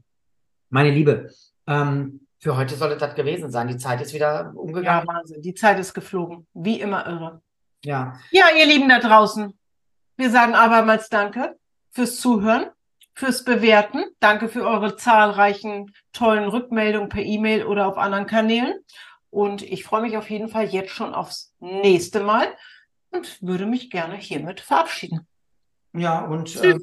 [0.70, 1.30] meine Liebe,
[1.66, 3.68] ähm, für heute sollte das gewesen sein.
[3.68, 5.06] Die Zeit ist wieder umgegangen.
[5.06, 5.42] Ja, Wahnsinn.
[5.42, 6.46] Die Zeit ist geflogen.
[6.54, 7.42] Wie immer irre.
[7.84, 8.18] Ja.
[8.30, 9.52] Ja, ihr Lieben da draußen.
[10.16, 11.58] Wir sagen abermals Danke
[11.90, 12.70] fürs Zuhören
[13.18, 14.04] fürs Bewerten.
[14.20, 18.78] Danke für eure zahlreichen tollen Rückmeldungen per E-Mail oder auf anderen Kanälen.
[19.30, 22.46] Und ich freue mich auf jeden Fall jetzt schon aufs nächste Mal
[23.10, 25.26] und würde mich gerne hiermit verabschieden.
[25.94, 26.78] Ja, und äh,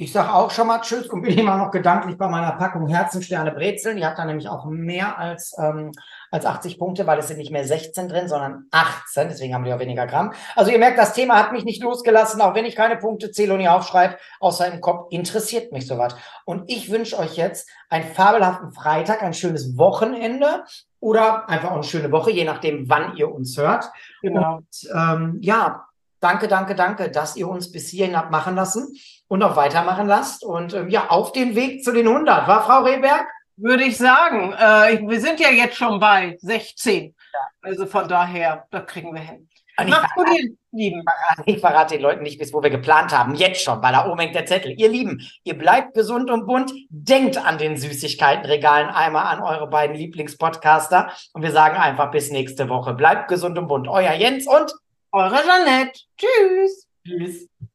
[0.00, 3.50] ich sage auch schon mal Tschüss und bin immer noch gedanklich bei meiner Packung Herzensterne
[3.50, 3.96] Brezeln.
[3.96, 5.90] Die hat da nämlich auch mehr als, ähm,
[6.30, 9.28] als 80 Punkte, weil es sind nicht mehr 16 drin, sondern 18.
[9.28, 10.32] Deswegen haben die auch weniger Gramm.
[10.54, 13.54] Also ihr merkt, das Thema hat mich nicht losgelassen, auch wenn ich keine Punkte zähle
[13.54, 16.14] und ihr aufschreibe, außer im Kopf interessiert mich sowas.
[16.44, 20.62] Und ich wünsche euch jetzt einen fabelhaften Freitag, ein schönes Wochenende
[21.00, 23.90] oder einfach auch eine schöne Woche, je nachdem, wann ihr uns hört.
[24.22, 24.58] Genau.
[24.58, 25.87] Und ähm, ja,
[26.20, 28.94] Danke, danke, danke, dass ihr uns bis hierhin habt machen lassen
[29.28, 30.44] und auch weitermachen lasst.
[30.44, 32.48] Und ähm, ja, auf den Weg zu den 100.
[32.48, 33.26] War Frau Rehberg?
[33.56, 34.52] Würde ich sagen.
[34.52, 37.14] Äh, wir sind ja jetzt schon bei 16.
[37.32, 37.40] Ja.
[37.62, 39.48] Also von daher, da kriegen wir hin.
[39.78, 41.04] Und Macht's gut, ihr Lieben.
[41.46, 43.34] Ich verrate den Leuten nicht, bis wo wir geplant haben.
[43.34, 44.74] Jetzt schon, weil da oben hängt der Zettel.
[44.76, 46.72] Ihr Lieben, ihr bleibt gesund und bunt.
[46.90, 51.12] Denkt an den Süßigkeitenregalen einmal an eure beiden Lieblingspodcaster.
[51.32, 52.94] Und wir sagen einfach bis nächste Woche.
[52.94, 53.86] Bleibt gesund und bunt.
[53.88, 54.72] Euer Jens und
[55.18, 56.00] eure Jeanette.
[56.16, 56.86] Tschüss.
[57.04, 57.48] Tschüss.